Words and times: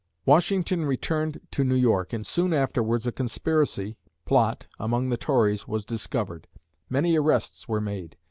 Washington 0.25 0.83
returned 0.85 1.41
to 1.51 1.63
New 1.63 1.75
York 1.75 2.11
and 2.11 2.25
soon 2.25 2.53
afterwards 2.53 3.05
a 3.05 3.11
conspiracy 3.11 3.97
(plot) 4.25 4.65
among 4.79 5.09
the 5.09 5.15
Tories 5.15 5.67
was 5.67 5.85
discovered. 5.85 6.47
Many 6.89 7.15
arrests 7.15 7.67
were 7.67 7.81
made. 7.81 8.17